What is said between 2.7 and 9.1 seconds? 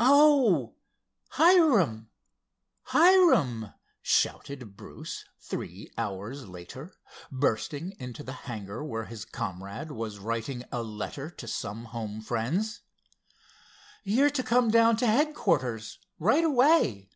Hiram!" shouted Bruce three hours later, bursting into the hangar where